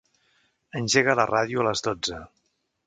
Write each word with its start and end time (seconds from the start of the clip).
Engega 0.79 1.17
la 1.21 1.27
ràdio 1.33 1.63
a 1.65 1.69
les 1.71 1.87
dotze. 1.91 2.23